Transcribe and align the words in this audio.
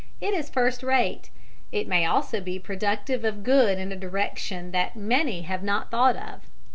It 0.19 0.33
is 0.33 0.49
first 0.49 0.81
rate. 0.81 1.29
It 1.71 1.87
may 1.87 2.07
also 2.07 2.41
be 2.41 2.57
productive 2.57 3.23
of 3.23 3.43
good 3.43 3.77
in 3.77 3.91
a 3.91 3.95
direction 3.95 4.71
that 4.71 4.95
many 4.95 5.43
have 5.43 5.61
not 5.61 5.91
thought 5.91 6.15
of. 6.15 6.41